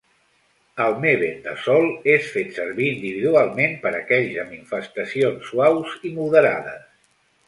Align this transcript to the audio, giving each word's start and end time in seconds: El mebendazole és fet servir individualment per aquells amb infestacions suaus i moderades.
El 0.83 0.93
mebendazole 1.01 1.91
és 2.13 2.31
fet 2.37 2.49
servir 2.59 2.87
individualment 2.93 3.75
per 3.83 3.91
aquells 3.99 4.39
amb 4.45 4.55
infestacions 4.57 5.45
suaus 5.53 5.93
i 6.11 6.15
moderades. 6.17 6.89